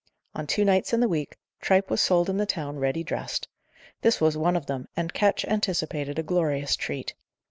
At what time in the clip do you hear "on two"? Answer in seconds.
0.33-0.65